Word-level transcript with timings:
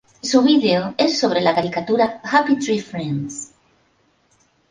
Su 0.23 0.41
vídeo 0.41 0.95
es 0.97 1.19
sobre 1.19 1.41
la 1.41 1.53
caricatura 1.53 2.21
Happy 2.23 2.57
Tree 2.57 2.81
Friends. 2.81 3.51